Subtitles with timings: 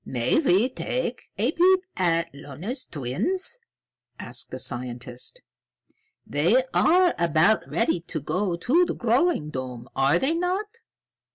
[0.03, 3.59] "May we take a peep at Lona's twins?"
[4.17, 5.43] asked the scientist.
[6.25, 10.65] "They are about ready to go to the growing dome, are they not?"